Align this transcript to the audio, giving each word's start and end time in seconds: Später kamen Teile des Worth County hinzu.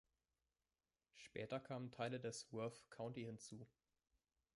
Später 1.13 1.59
kamen 1.59 1.91
Teile 1.91 2.19
des 2.19 2.51
Worth 2.51 2.89
County 2.89 3.23
hinzu. 3.25 3.67